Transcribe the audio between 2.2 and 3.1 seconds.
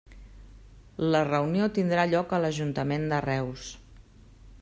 a l'Ajuntament